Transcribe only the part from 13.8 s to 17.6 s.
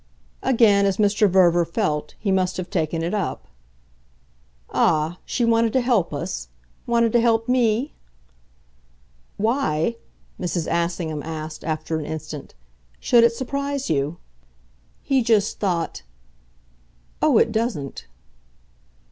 you?" He just thought. "Oh, it